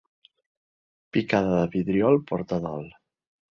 [1.17, 2.91] Picada de vidriol porta dol.